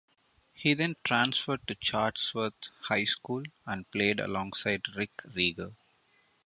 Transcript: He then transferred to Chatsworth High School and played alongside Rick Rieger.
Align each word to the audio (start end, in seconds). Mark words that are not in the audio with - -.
He 0.55 0.73
then 0.73 0.95
transferred 1.03 1.67
to 1.67 1.75
Chatsworth 1.75 2.69
High 2.85 3.05
School 3.05 3.43
and 3.67 3.91
played 3.91 4.19
alongside 4.19 4.95
Rick 4.95 5.11
Rieger. 5.27 5.75